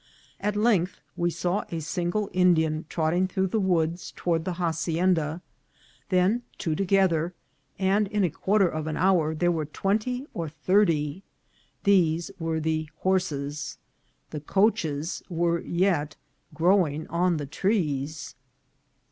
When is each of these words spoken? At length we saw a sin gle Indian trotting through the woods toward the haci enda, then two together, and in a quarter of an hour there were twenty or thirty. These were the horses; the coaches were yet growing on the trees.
At 0.39 0.55
length 0.55 0.99
we 1.15 1.29
saw 1.29 1.63
a 1.69 1.79
sin 1.79 2.09
gle 2.09 2.27
Indian 2.33 2.85
trotting 2.89 3.27
through 3.27 3.45
the 3.45 3.59
woods 3.59 4.11
toward 4.15 4.45
the 4.45 4.53
haci 4.53 4.95
enda, 4.95 5.41
then 6.09 6.41
two 6.57 6.73
together, 6.73 7.35
and 7.77 8.07
in 8.07 8.23
a 8.23 8.31
quarter 8.31 8.67
of 8.67 8.87
an 8.87 8.97
hour 8.97 9.35
there 9.35 9.51
were 9.51 9.65
twenty 9.67 10.25
or 10.33 10.49
thirty. 10.49 11.21
These 11.83 12.31
were 12.39 12.59
the 12.59 12.89
horses; 13.01 13.77
the 14.31 14.41
coaches 14.41 15.21
were 15.29 15.59
yet 15.59 16.15
growing 16.51 17.05
on 17.09 17.37
the 17.37 17.45
trees. 17.45 18.33